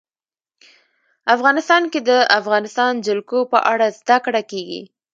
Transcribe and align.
افغانستان 1.35 1.83
کې 1.91 1.99
د 2.03 2.03
د 2.09 2.11
افغانستان 2.39 2.93
جلکو 3.07 3.39
په 3.51 3.59
اړه 3.71 3.87
زده 3.99 4.17
کړه 4.25 4.41
کېږي. 4.51 4.81